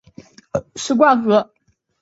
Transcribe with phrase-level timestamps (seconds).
[0.75, 1.53] 史灌河